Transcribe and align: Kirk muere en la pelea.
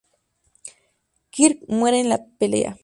Kirk 1.29 1.59
muere 1.69 1.99
en 1.99 2.09
la 2.09 2.19
pelea. 2.39 2.79